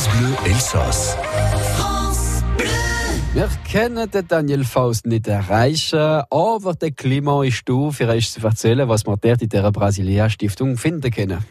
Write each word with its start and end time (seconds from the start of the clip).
France 0.00 0.08
Bleu 0.16 0.50
Elsass. 0.50 1.16
Wir 3.34 3.48
können 3.70 4.10
den 4.10 4.26
Daniel 4.26 4.64
Faust 4.64 5.06
nicht 5.06 5.28
erreichen, 5.28 6.22
aber 6.30 6.74
der 6.74 6.92
Klima 6.92 7.44
ist 7.44 7.64
für 7.66 8.08
euch 8.08 8.30
zu 8.30 8.40
erzählen, 8.40 8.88
was 8.88 9.06
wir 9.06 9.16
dort 9.16 9.42
in 9.42 9.48
dieser 9.48 9.70
Brasilia-Stiftung 9.70 10.76
finden 10.78 11.10
können. 11.10 11.44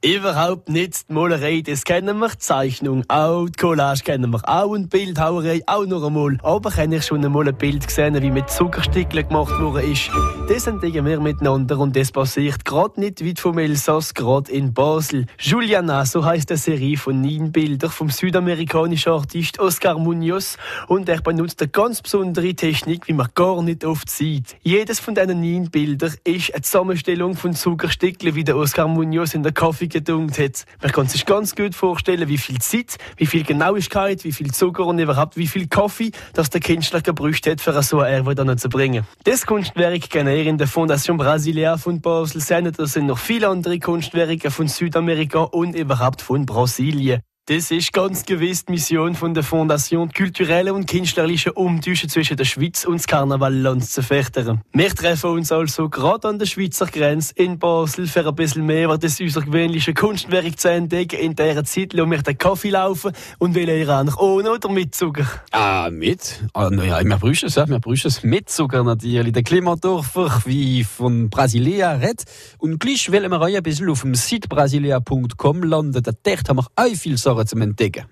Überhaupt 0.00 0.68
nicht 0.68 1.08
die 1.08 1.12
Malerei, 1.12 1.60
das 1.60 1.82
kennen 1.82 2.20
wir, 2.20 2.28
die 2.28 2.38
Zeichnung 2.38 3.02
auch, 3.08 3.46
die 3.46 3.58
Collage 3.58 4.04
kennen 4.04 4.30
wir 4.30 4.48
auch 4.48 4.68
und 4.68 4.90
Bildhauerei 4.90 5.60
auch 5.66 5.86
noch 5.86 6.06
einmal. 6.06 6.38
Aber 6.44 6.70
habe 6.76 6.94
ich 6.94 7.04
schon 7.04 7.24
einmal 7.24 7.48
ein 7.48 7.56
Bild 7.56 7.84
gesehen, 7.84 8.22
wie 8.22 8.30
mit 8.30 8.48
Zuckerstückchen 8.48 9.26
gemacht 9.26 9.60
worden 9.60 9.90
ist. 9.92 10.08
Das 10.48 10.68
entdecken 10.68 11.04
wir 11.04 11.18
miteinander 11.18 11.80
und 11.80 11.96
das 11.96 12.12
passiert 12.12 12.64
gerade 12.64 13.00
nicht 13.00 13.26
weit 13.26 13.40
vom 13.40 13.58
Elsass, 13.58 14.14
gerade 14.14 14.52
in 14.52 14.72
Basel. 14.72 15.26
Juliana, 15.36 16.06
so 16.06 16.24
heisst 16.24 16.52
eine 16.52 16.58
Serie 16.58 16.96
von 16.96 17.20
neun 17.20 17.50
Bildern 17.50 17.90
vom 17.90 18.08
südamerikanischen 18.08 19.10
Artist 19.10 19.58
Oscar 19.58 19.98
Munoz 19.98 20.58
und 20.86 21.08
er 21.08 21.20
benutzt 21.22 21.60
eine 21.60 21.70
ganz 21.70 22.02
besondere 22.02 22.54
Technik, 22.54 23.08
wie 23.08 23.14
man 23.14 23.30
gar 23.34 23.60
nicht 23.62 23.84
oft 23.84 24.08
sieht. 24.08 24.58
Jedes 24.62 25.00
von 25.00 25.16
diesen 25.16 25.40
neun 25.40 25.70
Bildern 25.72 26.14
ist 26.22 26.54
eine 26.54 26.62
Zusammenstellung 26.62 27.34
von 27.34 27.52
Zuckerstückchen, 27.52 28.36
wie 28.36 28.44
der 28.44 28.56
Oscar 28.56 28.86
Munoz 28.86 29.34
in 29.34 29.42
der 29.42 29.50
Kaffee 29.50 29.87
gedunkt 29.88 30.38
hat. 30.38 30.64
Man 30.82 30.92
kann 30.92 31.06
sich 31.06 31.26
ganz 31.26 31.54
gut 31.54 31.74
vorstellen, 31.74 32.28
wie 32.28 32.38
viel 32.38 32.58
Zeit, 32.58 32.98
wie 33.16 33.26
viel 33.26 33.44
Genauigkeit, 33.44 34.24
wie 34.24 34.32
viel 34.32 34.52
Zucker 34.52 34.86
und 34.86 34.98
überhaupt 34.98 35.36
wie 35.36 35.46
viel 35.46 35.66
Kaffee, 35.66 36.12
das 36.34 36.50
der 36.50 36.60
Künstler 36.60 37.00
gebraucht 37.00 37.46
hat, 37.46 37.60
für 37.60 37.82
so 37.82 38.00
ein 38.00 38.12
Erbe 38.12 38.34
dann 38.34 38.58
zu 38.58 38.68
bringen. 38.68 39.06
Das 39.24 39.46
Kunstwerk 39.46 40.10
kann 40.10 40.26
er 40.26 40.42
in 40.44 40.58
der 40.58 40.66
Fondation 40.66 41.16
Brasilia 41.16 41.76
von 41.76 42.00
Basel 42.00 42.40
sehen. 42.40 42.72
Da 42.76 42.86
sind 42.86 43.06
noch 43.06 43.18
viele 43.18 43.48
andere 43.48 43.78
Kunstwerke 43.78 44.50
von 44.50 44.68
Südamerika 44.68 45.40
und 45.40 45.74
überhaupt 45.74 46.22
von 46.22 46.46
Brasilien. 46.46 47.22
Das 47.48 47.70
ist 47.70 47.94
ganz 47.94 48.26
gewiss 48.26 48.66
die 48.66 48.72
Mission 48.72 49.14
von 49.14 49.32
der 49.32 49.42
Fondation, 49.42 50.12
kulturelle 50.12 50.74
und 50.74 50.86
künstlerische 50.86 51.54
Umtauschen 51.54 52.10
zwischen 52.10 52.36
der 52.36 52.44
Schweiz 52.44 52.84
und 52.84 52.96
das 52.96 53.06
Karnevalland 53.06 53.88
zu 53.88 54.02
fördern. 54.02 54.60
Wir 54.74 54.94
treffen 54.94 55.30
uns 55.30 55.50
also 55.50 55.88
gerade 55.88 56.28
an 56.28 56.38
der 56.38 56.44
Schweizer 56.44 56.84
Grenze 56.84 57.32
in 57.36 57.58
Basel 57.58 58.06
für 58.06 58.28
ein 58.28 58.34
bisschen 58.34 58.66
mehr 58.66 58.84
über 58.84 58.98
das 58.98 59.18
außergewöhnliche 59.18 59.94
Kunstwerk 59.94 60.60
zu 60.60 60.70
entdecken. 60.70 61.18
In 61.20 61.34
dieser 61.34 61.64
Zeit 61.64 61.94
lassen 61.94 62.10
wir 62.10 62.20
den 62.20 62.36
Kaffee 62.36 62.68
laufen 62.68 63.12
und 63.38 63.54
will 63.54 63.70
ihr 63.70 63.88
eigentlich 63.88 64.18
ohne 64.18 64.50
oder 64.50 64.68
mit 64.68 64.94
Zucker? 64.94 65.24
Ah, 65.50 65.88
mit? 65.90 66.44
Ah, 66.52 66.68
naja, 66.68 67.02
wir 67.02 67.16
brauchen 67.16 67.46
es, 67.46 67.54
ja. 67.54 67.66
wir 67.66 67.80
brauchen 67.80 68.08
es 68.08 68.22
mit 68.24 68.50
Zucker 68.50 68.84
natürlich. 68.84 69.32
Der 69.32 69.42
Klimadorfer, 69.42 70.42
wie 70.44 70.84
von 70.84 71.30
Brasilia 71.30 71.92
redet. 71.92 72.24
Und 72.58 72.78
gleich 72.78 73.10
wollen 73.10 73.30
wir 73.30 73.40
euch 73.40 73.56
ein 73.56 73.62
bisschen 73.62 73.88
auf 73.88 74.02
dem 74.02 74.14
Site 74.14 74.48
brasilia.com 74.48 75.62
landen. 75.62 76.02
Dort 76.02 76.48
haben 76.50 76.58
wir 76.58 76.66
auch 76.76 76.94
viel 76.94 77.16
Sachen 77.16 77.37
zum 77.46 77.62
Entdecken. 77.62 78.04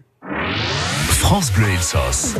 France 1.09 1.53
Bleu 1.53 1.67
Elsass. 1.69 2.35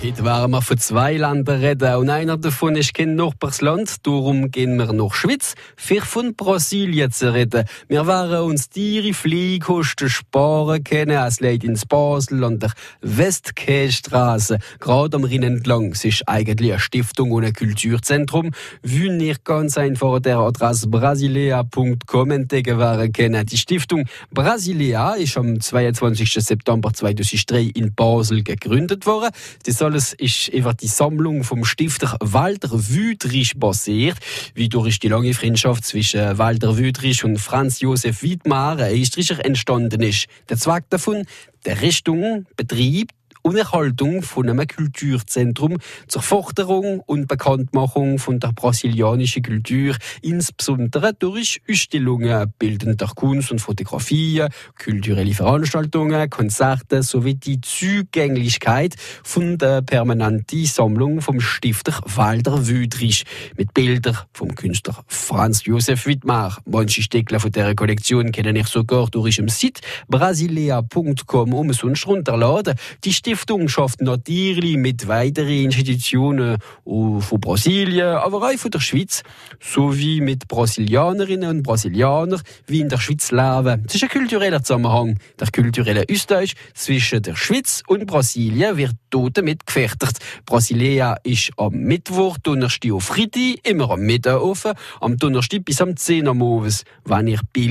Heute 0.00 0.24
werden 0.24 0.52
wir 0.52 0.62
von 0.62 0.78
zwei 0.78 1.16
Ländern 1.16 1.60
reden 1.60 1.96
und 1.96 2.08
einer 2.08 2.36
davon 2.36 2.76
ist 2.76 2.94
kein 2.94 3.16
Nachbarsland. 3.16 4.06
Darum 4.06 4.52
gehen 4.52 4.76
wir 4.76 4.92
nach 4.92 5.12
Schweiz, 5.12 5.54
für 5.76 6.02
von 6.02 6.36
Brasilien 6.36 7.10
zu 7.10 7.34
reden. 7.34 7.64
Wir 7.88 8.06
werden 8.06 8.42
uns 8.42 8.68
ihre 8.76 9.12
Fliehkosten 9.12 10.08
sparen 10.08 10.84
können, 10.84 11.16
als 11.16 11.40
Leute 11.40 11.66
ins 11.66 11.84
Basel 11.84 12.44
an 12.44 12.60
der 12.60 12.72
Westkästraße. 13.00 14.60
Gerade 14.78 15.16
am 15.16 15.24
Rhein 15.24 15.42
entlang. 15.42 15.90
Es 15.90 16.04
ist 16.04 16.28
eigentlich 16.28 16.70
eine 16.70 16.80
Stiftung 16.80 17.32
und 17.32 17.44
ein 17.44 17.52
Kulturzentrum. 17.52 18.52
Wie 18.82 19.08
ihr 19.08 19.36
ganz 19.42 19.76
einfach 19.78 20.20
der 20.20 20.38
Adresse 20.38 20.86
brasilia.com 20.86 22.30
entdecken 22.30 22.78
werden 22.78 23.12
können. 23.12 23.44
Die 23.46 23.56
Stiftung 23.56 24.04
Brasilia 24.30 25.14
ist 25.14 25.36
am 25.36 25.60
22. 25.60 26.34
September 26.34 26.92
2003 26.92 27.72
in 27.74 27.92
Basel 27.94 28.44
gegründet 28.44 29.04
worden. 29.04 29.30
Das 29.66 29.87
alles 29.88 30.12
ist 30.12 30.52
einfach 30.52 30.74
die 30.74 30.86
Sammlung 30.86 31.44
vom 31.44 31.64
Stifter 31.64 32.18
Walter 32.20 32.68
Wüthrich 32.72 33.54
basiert. 33.56 34.18
Wie 34.54 34.68
durch 34.68 34.98
die 34.98 35.08
lange 35.08 35.32
Freundschaft 35.32 35.82
zwischen 35.82 36.36
Walter 36.36 36.76
Wüthrich 36.76 37.24
und 37.24 37.38
Franz 37.38 37.80
Josef 37.80 38.22
Wiedmar, 38.22 38.78
ein 38.78 39.00
Österreicher, 39.00 39.42
entstanden 39.42 40.02
ist. 40.02 40.26
Der 40.50 40.58
Zweck 40.58 40.84
davon, 40.90 41.24
der 41.64 41.80
Richtung, 41.80 42.44
Betrieb, 42.54 43.12
und 43.48 43.56
Erhaltung 43.56 44.22
von 44.22 44.48
einem 44.48 44.66
Kulturzentrum 44.66 45.78
zur 46.06 46.20
Förderung 46.20 47.00
und 47.00 47.28
Bekanntmachung 47.28 48.18
von 48.18 48.38
der 48.40 48.52
brasilianischen 48.52 49.42
Kultur, 49.42 49.96
insbesondere 50.20 51.14
durch 51.14 51.62
Ausstellungen 51.68 52.52
bildender 52.58 53.10
Kunst 53.14 53.50
und 53.50 53.60
Fotografie, 53.60 54.44
kulturelle 54.78 55.32
Veranstaltungen, 55.32 56.28
Konzerte 56.28 57.02
sowie 57.02 57.36
die 57.36 57.60
Zugänglichkeit 57.62 58.96
von 59.22 59.56
der 59.56 59.80
permanenten 59.80 60.66
Sammlung 60.66 61.22
vom 61.22 61.40
Stifter 61.40 62.00
Walter 62.04 62.66
Wüdrich 62.66 63.24
mit 63.56 63.72
Bildern 63.72 64.18
vom 64.34 64.54
Künstler 64.54 65.04
Franz 65.06 65.64
Josef 65.64 66.04
Wittmar. 66.04 66.58
Manche 66.66 67.00
Stücke 67.00 67.40
von 67.40 67.50
dieser 67.50 67.74
Kollektion 67.74 68.30
kennen 68.30 68.56
ich 68.56 68.66
sogar 68.66 69.08
durch 69.08 69.36
dem 69.36 69.48
Site 69.48 69.80
brasilia.com 70.08 71.54
umsonst 71.54 72.06
runterladen. 72.06 72.74
Die 73.04 73.12
Stiftung 73.14 73.37
schafft 73.68 74.00
natürlich 74.00 74.76
mit 74.76 75.08
weiteren 75.08 75.48
Institutionen 75.48 76.58
von 76.84 77.40
Brasilien, 77.40 78.16
aber 78.16 78.38
auch 78.38 78.58
von 78.58 78.70
der 78.70 78.80
Schweiz, 78.80 79.22
sowie 79.60 80.20
mit 80.20 80.48
Brasilianerinnen 80.48 81.48
und 81.50 81.62
Brasilianern, 81.62 82.40
wie 82.66 82.80
in 82.80 82.88
der 82.88 82.98
Schweiz 82.98 83.30
leben. 83.30 83.84
Es 83.86 83.94
ist 83.94 84.02
ein 84.04 84.08
kultureller 84.08 84.62
Zusammenhang. 84.62 85.18
Der 85.38 85.48
kulturelle 85.50 86.04
Austausch 86.10 86.54
zwischen 86.74 87.22
der 87.22 87.36
Schweiz 87.36 87.82
und 87.86 88.06
Brasilien 88.06 88.76
wird 88.76 88.94
dort 89.10 89.38
damit 89.38 89.66
gefährdet. 89.66 90.18
Brasilia 90.44 91.16
ist 91.22 91.50
am 91.56 91.74
Mittwoch, 91.74 92.38
Donnerstag 92.42 92.92
und 92.92 93.00
Freitag 93.00 93.56
immer 93.64 93.90
am 93.90 94.00
Mittag 94.00 94.40
offen, 94.40 94.72
am 95.00 95.16
Donnerstag 95.16 95.64
bis 95.64 95.80
am 95.80 95.96
10 95.96 96.26
Uhr 96.28 96.34
morgens. 96.34 96.84
Wenn 97.04 97.28
ihr 97.28 97.40
die 97.54 97.68